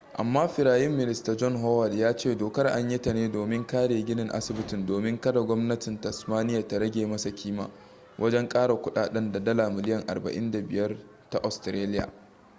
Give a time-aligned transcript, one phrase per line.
[0.13, 4.29] amma firayim minista john howard ya ce dokar an yi ta ne domin kare ginin
[4.29, 7.69] asibitin domin kada gwamnatin tasmania ta rage masa kima
[8.17, 10.97] wajen kara kudaden da dala miliyan 45
[11.29, 12.09] ta australiya